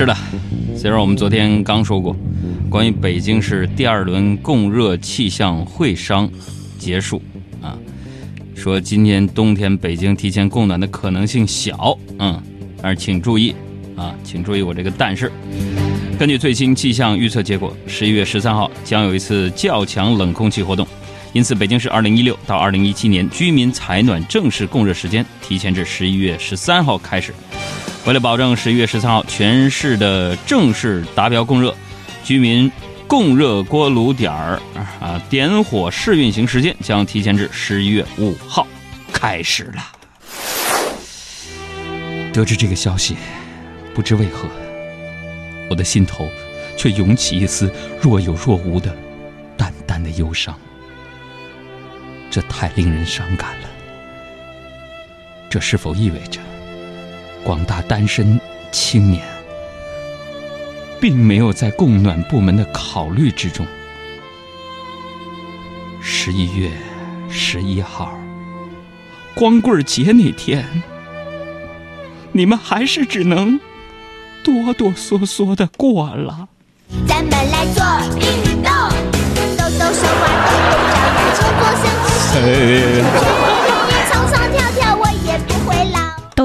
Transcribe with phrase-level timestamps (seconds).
[0.00, 0.16] 是的，
[0.74, 2.16] 虽然我们昨天刚说过，
[2.70, 6.26] 关于北京市第二轮供热气象会商
[6.78, 7.20] 结束
[7.60, 7.76] 啊，
[8.54, 12.42] 说今年冬天北京提前供暖的可能性小，嗯，
[12.80, 13.54] 但是请注意
[13.94, 15.30] 啊，请注意我这个但是，
[16.18, 20.88] 根据最新气象预测结果，十一月十三号将有一次较强冷空气活动，
[21.34, 27.34] 因此北京市二零一六到二零一七年居民采暖正式供热时间提前至十一月十三号开始。
[28.06, 31.74] 为了保证十一月十三号全市的正式达标供热，
[32.24, 32.70] 居民
[33.06, 34.60] 供热锅炉点儿
[35.00, 38.66] 啊点火试运行时间将提前至十一月五号
[39.12, 39.82] 开始了。
[42.32, 43.16] 得知这个消息，
[43.94, 44.48] 不知为何，
[45.68, 46.28] 我的心头
[46.76, 48.96] 却涌起一丝若有若无的
[49.56, 50.58] 淡淡的忧伤。
[52.30, 53.68] 这太令人伤感了。
[55.50, 56.40] 这是否意味着？
[57.50, 58.40] 广大单身
[58.70, 59.24] 青年，
[61.00, 63.66] 并没有在供暖部门的考虑之中。
[66.00, 66.70] 十一月
[67.28, 68.16] 十一号，
[69.34, 70.64] 光棍节那天，
[72.30, 73.58] 你们还是只能
[74.44, 76.46] 哆哆嗦嗦的过了。
[77.08, 78.72] 咱们来做运动，
[79.58, 80.22] 抖抖手腕，
[81.34, 81.66] 抖抖
[83.50, 83.59] 脚，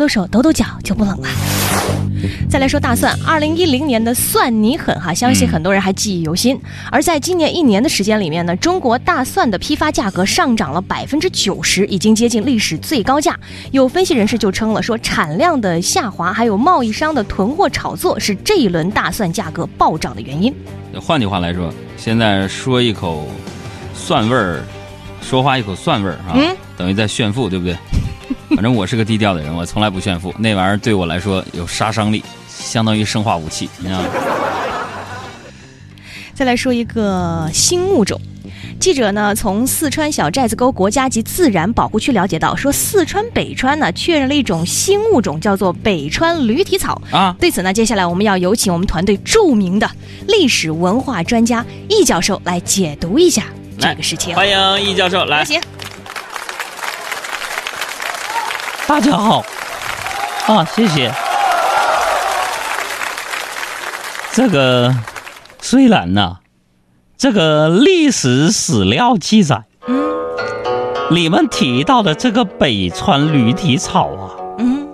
[0.00, 1.28] 抖手，抖抖脚就不冷了。
[2.48, 6.58] 再来说大蒜，二零一零年的蒜你狠哈，相信很多人还记忆犹新。
[6.90, 13.38] 而在今年一年的时间里面呢，中国大蒜的批发价格上涨了百分之九十，已经接近历史最高价。
[13.72, 20.54] 有分析人士就称了，说产量的下滑，还有贸易商的囤货炒作，是这一轮大蒜价格暴涨的原因。
[21.00, 23.28] 换句话来说，现在说一口
[23.94, 24.62] 蒜味儿，
[25.22, 26.36] 说话一口蒜味儿啊，
[26.76, 27.76] 等于在炫富，对不对？
[28.50, 30.34] 反正我是个低调的人，我从来不炫富。
[30.38, 34.08] 那玩意儿对我来说有杀伤力，相当于生化武器，你知道吗？
[36.34, 38.18] 再来说一个新物种，
[38.80, 47.36] 记者呢从四川小寨子沟国家级自然保护区了解到，说四川北川呢确认了一种新物种，叫做北川驴蹄草啊。
[47.38, 49.88] 对此呢，接下来我们要有请我们团队著名的
[50.26, 53.44] 历史文化专家易教授来解读一下
[53.78, 54.34] 这个事情。
[54.34, 55.44] 欢迎易教授来。
[55.44, 55.60] 行。
[58.90, 59.44] 大家好，
[60.48, 61.12] 啊，谢谢。
[64.32, 64.92] 这个
[65.60, 66.38] 虽然呢，
[67.16, 70.10] 这个历史史料记载，嗯，
[71.12, 74.88] 你们提到的这个北川驴蹄草啊，嗯，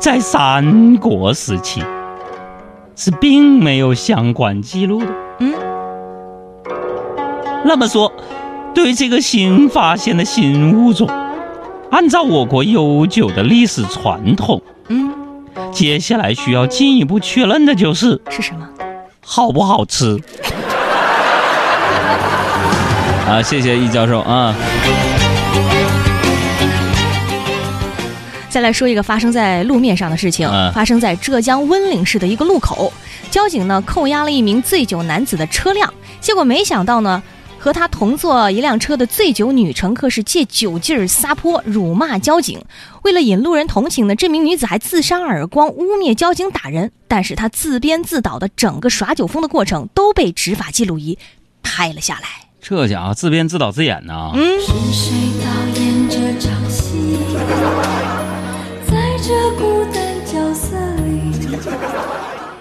[0.00, 1.84] 在三国时期
[2.96, 5.52] 是并没有相关记录的，嗯。
[7.66, 8.10] 那么说，
[8.74, 11.06] 对这个新发现的新物种。
[11.92, 15.12] 按照我国悠久的历史传统，嗯，
[15.70, 18.66] 接下来需要进一步确认的就是是什么？
[19.20, 20.16] 好不好吃？
[23.28, 24.54] 啊，谢谢易教授啊。
[28.48, 32.90] 再来说一个发生在路面上的事情，发生在浙江温岭市的一个路口，
[33.30, 35.92] 交警呢扣押了一名醉酒男子的车辆，
[36.22, 37.22] 结果没想到呢。
[37.62, 42.60] 和他同坐一辆车的醉酒女乘客是借酒劲儿撒泼辱骂交警，
[43.04, 46.90] 为了引路人同情呢，这名女子还自扇耳光，污蔑交警打人。
[47.06, 51.16] 但是她自编自导的整个耍酒疯的过程都被执法记录仪
[51.62, 52.28] 拍了下来。
[52.60, 54.32] 这家伙自编自导自演呢？
[54.34, 54.42] 嗯。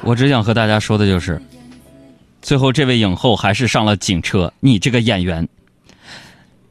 [0.03, 1.41] 我只想和大家说的就是。
[2.41, 4.51] 最后，这位影后还是上了警车。
[4.61, 5.47] 你这个演员，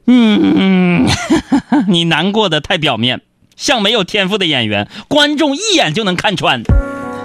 [0.06, 1.06] 嗯，
[1.88, 3.20] 你难过的太表面，
[3.56, 6.62] 像没有天赋的演员，观众一眼就能看穿。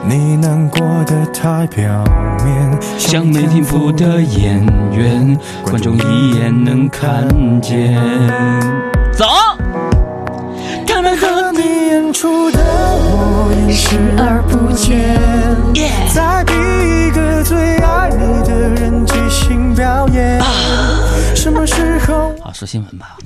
[0.08, 2.04] 你难过的太表
[2.46, 4.64] 面，像没天赋的演
[4.94, 7.28] 员，观众一眼能看
[7.60, 7.96] 见。
[9.12, 9.26] 走。
[10.86, 15.18] 他们和你演出的我，视而不见。
[16.14, 16.22] 再
[22.56, 23.18] 说新闻吧。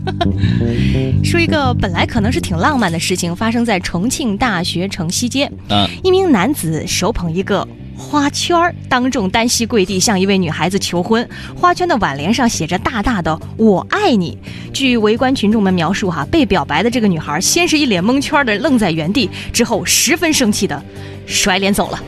[1.24, 5.52] 说一个本来可能是挺浪漫的事情，发生在重庆大学城西街。
[5.70, 7.68] 嗯，一名男子手捧一个。
[8.02, 14.38] 花圈儿当众单膝跪地向一位女孩子求婚，花圈的挽联上写着大大的“我爱你”。
[14.72, 20.82] 据围观群众们描述，哈，被表白的这个女孩先是一脸蒙圈的愣在原地，之后十分生气的
[21.26, 22.02] 甩脸走了。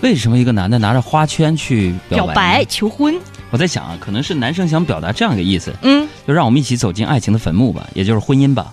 [0.00, 3.14] 为什么一个男的拿着花圈去表白求婚？
[3.50, 8.72] 我在想啊，可能是男生想表达这样一个意思，嗯，就让我们一起走进爱情的坟墓吧，也就是婚姻吧。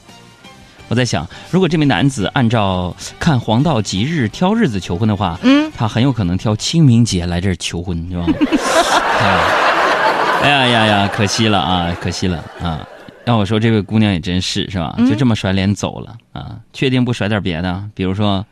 [0.89, 8.25] 我在想，如果这名男子按照看黄道吉日挑日子求婚的话，嗯，他很有可能挑清明节来这儿求婚，是吧？
[10.41, 12.87] 哎呀呀呀，可惜了啊，可惜了啊！
[13.25, 14.95] 要我说，这位姑娘也真是，是吧？
[14.99, 16.55] 就这么甩脸走了啊？
[16.71, 17.83] 确定不甩点别的？
[17.93, 18.45] 比如说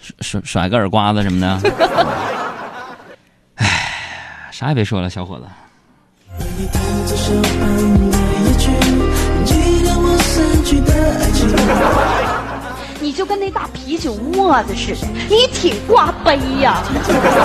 [0.00, 1.58] 甩甩甩个耳刮子什么的？
[4.62, 5.44] 哎，啥也别说了，小伙子。
[13.00, 16.80] 你就跟那大啤酒沫子似的，你挺挂杯呀！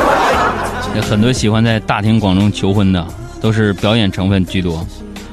[0.95, 3.03] 有很多喜欢在大庭广众求婚的，
[3.41, 4.85] 都是表演成分居多；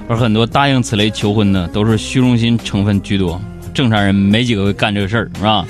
[0.09, 3.39] 而很多答应此类求婚的，都是虚荣心成分居多。
[3.75, 5.67] 正常人没几个会干这个事儿，是吧？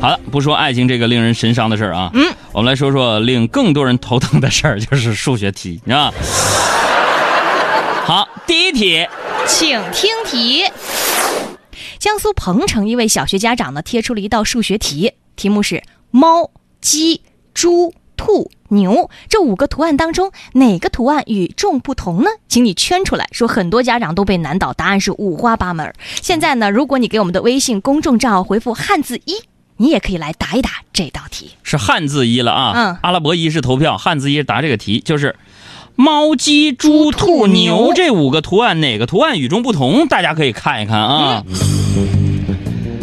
[0.00, 6.12] 好了，不说爱情这个令人神伤的事儿啊，嗯，我们来说说令更多人头疼的事儿，就是数学题，是吧？
[8.04, 9.06] 好，第一题，
[9.46, 10.64] 请听题。
[11.98, 16.50] 江苏彭城一位小学家长呢，贴出了一道数学题，题目是猫、
[16.82, 17.22] 鸡、
[17.54, 22.28] 猪、兔、牛这五个图案当中，哪个图案与众不同呢？
[22.48, 23.26] 请你圈出来。
[23.32, 25.90] 说很多家长都被难倒，答案是五花八门。
[26.20, 29.36] 现在呢，如果你给我们的微信公众账号回复汉字一，
[29.82, 31.50] 你也可以来答一答这道题。
[31.64, 35.34] 是汉字一了啊，嗯，阿拉伯一是投票，汉字一答这个题就是。
[35.94, 40.06] 猫、鸡、猪、兔、牛这五个图案，哪个图案与众不同？
[40.06, 41.44] 大家可以看一看啊。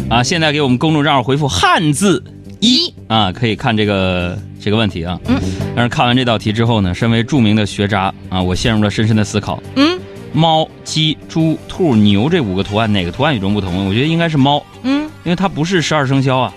[0.08, 2.24] 啊，现在给我们公众账号回复汉字
[2.58, 5.20] 一啊，可以看这个这个问题啊。
[5.28, 5.38] 嗯。
[5.76, 9.62] 但是看完这道题之后呢，身为著名的学渣啊，我陷入了深深的思考。
[9.76, 10.00] 嗯。
[10.32, 13.86] 猫、鸡、猪、兔、牛这五个图案，哪个图案与众不同？
[13.86, 14.60] 我觉得应该是猫。
[14.82, 15.08] 嗯。
[15.22, 16.52] 因为它不是十二生肖啊，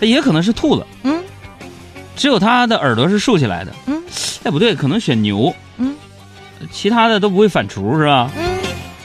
[0.00, 0.86] 也可能是兔子。
[1.02, 1.22] 嗯。
[2.16, 3.72] 只有它的耳朵是竖起来的。
[3.86, 4.02] 嗯。
[4.44, 5.54] 哎，不对，可能选牛。
[5.76, 5.96] 嗯，
[6.72, 8.30] 其他的都不会反刍，是吧？
[8.36, 8.58] 嗯。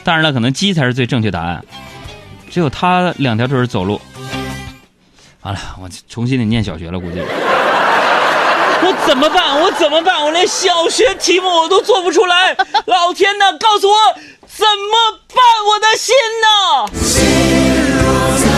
[0.04, 1.64] 当然了，可能鸡才是最正确答案。
[2.50, 4.00] 只有它两条腿走路。
[5.42, 7.20] 完了，我重新得念小学了，估计。
[8.86, 9.62] 我怎么办？
[9.62, 10.22] 我怎么办？
[10.24, 12.56] 我连小学题目我都做不出来。
[12.86, 13.96] 老天呐，告诉我
[14.46, 15.38] 怎么办？
[15.68, 16.14] 我的心
[18.50, 18.53] 呐！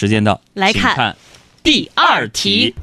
[0.00, 1.14] 时间到，来看
[1.62, 2.74] 第二题。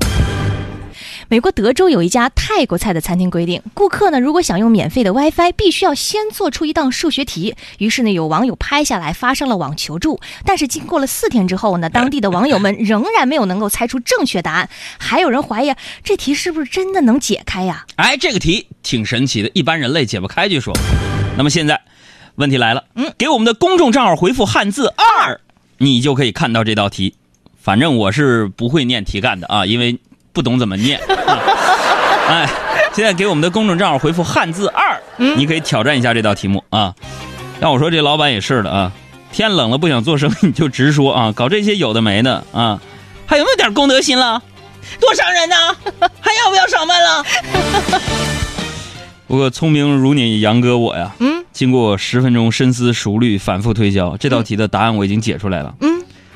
[1.30, 7.56] 美国德州有一家泰国菜的餐厅规定，顾客呢如果想用免费的 WiFi，必须要先做出一道数学题。
[7.80, 10.20] 于是呢，有网友拍下来发上了网求助。
[10.46, 15.74] 但是经过了四天之后呢，当地的网友们仍然没有能够猜出正确答案，还有人怀疑
[16.04, 17.84] 这题是不是真的能解开呀？
[17.96, 20.48] 哎，这个题挺神奇的，一般人类解不开。
[20.48, 20.72] 据说，
[21.36, 21.82] 那么现在
[22.36, 25.42] 问题来了，嗯，给我们的公众账号回复汉字二。
[25.78, 27.16] 你就可以看到这道题，
[27.62, 29.98] 反正我是不会念题干的啊，因为
[30.34, 31.00] 不懂怎么念。
[32.28, 32.50] 哎，
[32.94, 36.94] 现在给我们的公众账号回复汉字二，你可以挑战一下这道题目啊。
[37.62, 38.92] 要我说，这老板也是的啊，
[39.32, 42.82] 天冷了不想做生意你就直说啊，搞这些有的没的啊，
[43.26, 44.42] 还有没有点公德心了？
[45.02, 45.76] 多伤人呐！
[46.22, 47.26] 还要不要上班了？
[49.28, 51.37] 不过聪明如你杨哥我呀，嗯。
[51.58, 55.74] 经过十分钟深思熟虑、反复推敲，这道题的答案我已经解出来了。
[55.82, 55.90] 嗯，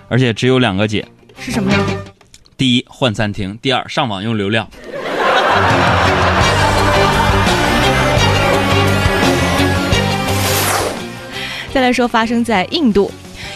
[0.10, 1.08] 而且只有两个解，
[1.40, 1.78] 是什么呀？
[2.58, 4.68] 第一，换餐厅；第二，上网用流量。
[11.72, 13.12] 再来说，发生在印度，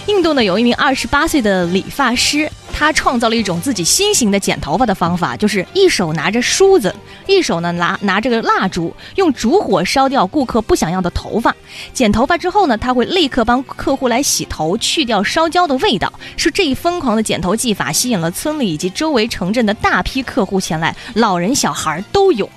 [0.05, 2.47] 印度呢有一名二十八岁的理发师。
[2.77, 6.93] 他创造了一种自己新型的剪头发的方法，就是一手拿着梳子，
[7.25, 11.55] 一手呢拿拿着个蜡烛，用烛火烧掉顾客不想要的头发。
[11.93, 16.11] 剪头发之后呢，他会立刻帮客户来洗头，去掉烧焦的味道。
[16.35, 22.49] 是这一疯狂的剪头技法吸引了村里以及周围城镇的大批客户前来，老人小孩都有。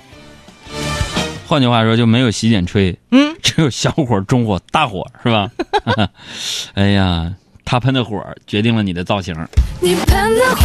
[1.47, 5.49] 换句话说，就没有洗剪吹，嗯，只有小火、中火、大火，是吧？
[6.75, 7.33] 哎呀。
[7.71, 9.31] 他喷的火决定了你的造型。
[9.79, 10.63] 你喷的火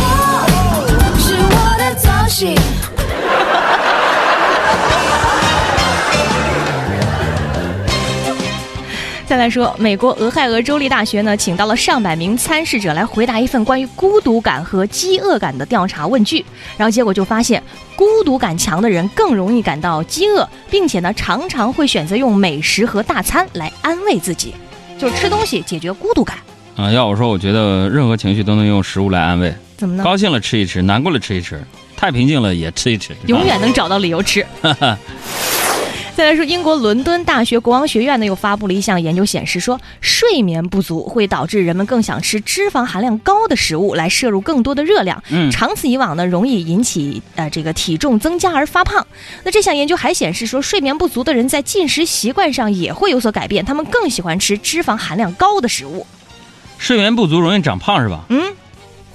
[1.18, 2.56] 是我的造型。
[9.26, 16.42] 再来说，美国俄亥俄州立大学呢，请到了上百名参试者来回答一份关于孤独感和饥饿感的调查问句，
[16.78, 17.62] 然后结果就发现，
[17.94, 24.54] 孤独感强的人更容易感到饥饿，并且呢，常常会选择用美食和大餐来安慰自己，
[24.98, 26.38] 就是吃东西解决孤独感。
[26.76, 29.54] 啊，要我说，我觉得任何情绪都能用食物来安慰。
[29.76, 30.02] 怎么呢？
[30.02, 31.62] 高兴了吃一吃，难过了吃一吃，
[31.96, 34.44] 太平静了也吃一吃，永远能找到理由吃。
[36.16, 49.04] 再来说，英国伦敦大学国王学院呢又发布了一项研究，显示说，睡眠不足会导致人们更想吃脂肪含量高的食物来摄入更多的热量，嗯长此以往呢，容易引起呃这个体重增加而发胖。
[49.44, 56.06] 那这项研究还显示说，睡眠不足的人在进食习惯上也会有所改变，他们更喜欢吃脂肪含量高的食物。
[56.78, 58.20] 睡眠不足容易长胖是吧？
[58.28, 58.40] 嗯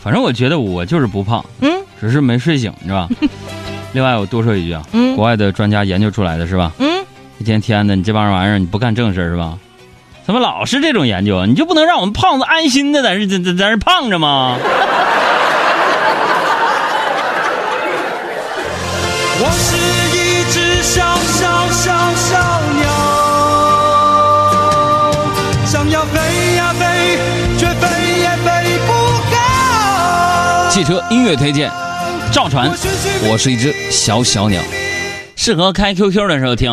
[0.01, 3.07] 反正我觉得我就是不胖，嗯只是没睡醒，是吧？
[3.93, 6.71] 另外，我多说一句啊，嗯国外的专家研究出来的是吧？
[6.79, 6.87] 嗯，
[7.37, 9.57] 一天天的，你这帮玩意儿你不干正事儿是吧？
[10.25, 11.45] 怎么老是这种研究啊？
[11.47, 14.57] 你就不能让我们胖子安心的在这在在在这胖着吗？
[30.79, 31.69] 汽车音乐推荐，
[32.31, 32.71] 赵传，
[33.29, 34.61] 我是一只小小鸟，
[35.35, 36.71] 适合开 QQ 的时候听。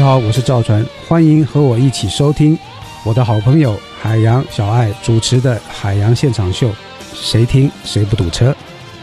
[0.00, 2.58] 家好，我是赵传，欢迎和我一起收听
[3.04, 6.68] 我的好朋友海洋小爱主持的《海洋现场秀》，
[7.12, 8.56] 谁听谁不堵车。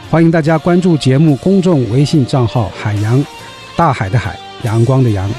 [0.09, 3.23] 欢迎大家关注节目公众微信账号“海洋”，
[3.77, 5.29] 大海的海，阳光的阳。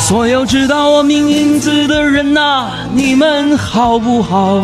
[0.00, 4.60] 所有知道我名字的人呐、你们好不好？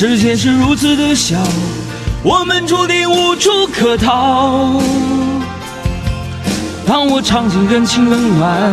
[0.00, 1.36] 世界是如此的小，
[2.22, 4.80] 我们注定无处可逃。
[6.86, 8.72] 当我尝尽人情冷暖，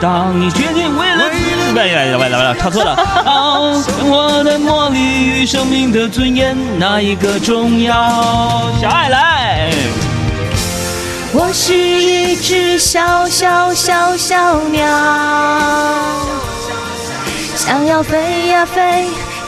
[0.00, 2.96] 当你决定为了自来来来来来，唱错了。
[3.24, 8.68] 哦，我的魔力与生命的尊严，哪一个重要？
[8.80, 9.70] 小爱来。
[11.32, 14.88] 我是一只小小小小鸟，
[17.54, 19.06] 想要飞呀飞，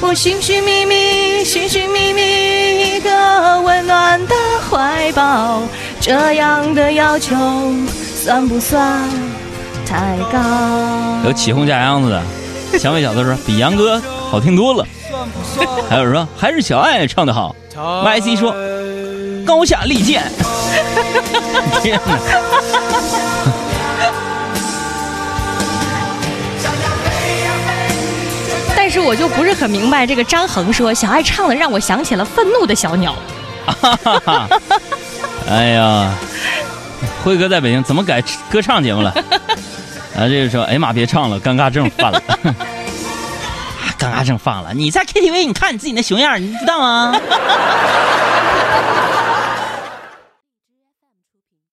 [0.00, 3.10] 我寻寻觅觅，寻寻觅觅一个
[3.62, 4.34] 温暖的
[4.70, 5.60] 怀抱，
[6.00, 7.34] 这样的要求
[8.22, 9.08] 算不算
[9.86, 10.38] 太高？
[11.24, 12.22] 有起哄架秧子的，
[12.78, 14.00] 蔷薇小子说比杨哥
[14.30, 14.86] 好听多了。
[15.88, 17.54] 还有人说还是小爱唱的好。
[17.74, 18.54] YC 说
[19.44, 20.22] 高下立见。
[21.82, 22.18] 天哪！
[28.94, 33.12] 是我就不是很明白，这个张恒说小爱唱的让我想起了愤怒的小鸟。
[35.50, 36.14] 哎呀，
[37.24, 39.10] 辉哥在北京怎么改歌唱节目了？
[40.16, 42.22] 啊，这个说，哎呀妈，别唱了，尴尬症犯了。
[43.98, 47.16] 尴尬症犯了，你在 KTV，你看你自己那熊样，你知道吗？